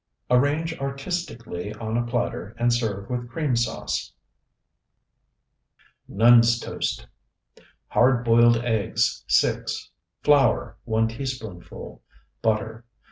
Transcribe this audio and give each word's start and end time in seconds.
Arrange 0.31 0.73
artistically 0.79 1.75
on 1.75 1.95
a 1.95 2.03
platter, 2.03 2.55
and 2.57 2.73
serve 2.73 3.07
with 3.07 3.29
cream 3.29 3.55
sauce. 3.55 4.13
NUN'S 6.07 6.59
TOAST 6.59 7.05
Hard 7.89 8.25
boiled 8.25 8.57
eggs, 8.65 9.23
6. 9.27 9.91
Flour, 10.23 10.77
1 10.85 11.07
teaspoonful. 11.09 12.01
Butter. 12.41 12.83